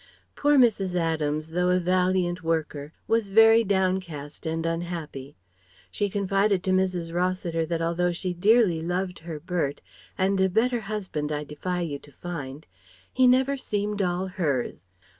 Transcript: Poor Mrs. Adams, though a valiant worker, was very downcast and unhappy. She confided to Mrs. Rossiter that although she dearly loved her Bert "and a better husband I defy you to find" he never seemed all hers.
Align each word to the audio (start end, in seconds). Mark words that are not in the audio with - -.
Poor 0.35 0.57
Mrs. 0.57 0.95
Adams, 0.95 1.51
though 1.51 1.69
a 1.69 1.79
valiant 1.79 2.41
worker, 2.43 2.91
was 3.07 3.29
very 3.29 3.63
downcast 3.63 4.47
and 4.47 4.65
unhappy. 4.65 5.35
She 5.91 6.09
confided 6.09 6.63
to 6.63 6.71
Mrs. 6.71 7.13
Rossiter 7.13 7.67
that 7.67 7.83
although 7.83 8.11
she 8.11 8.33
dearly 8.33 8.81
loved 8.81 9.19
her 9.19 9.39
Bert 9.39 9.79
"and 10.17 10.41
a 10.41 10.49
better 10.49 10.79
husband 10.79 11.31
I 11.31 11.43
defy 11.43 11.81
you 11.81 11.99
to 11.99 12.11
find" 12.11 12.65
he 13.13 13.27
never 13.27 13.57
seemed 13.57 14.01
all 14.01 14.25
hers. 14.25 14.87